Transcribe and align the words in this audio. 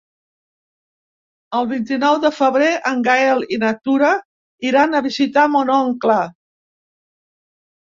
El 1.59 1.67
vint-i-nou 1.73 2.17
de 2.25 2.33
febrer 2.39 2.71
en 2.93 3.05
Gaël 3.11 3.47
i 3.59 3.63
na 3.67 3.77
Tura 3.85 4.13
iran 4.73 4.93
a 5.03 5.07
visitar 5.11 5.49
mon 5.57 5.75
oncle. 5.81 6.23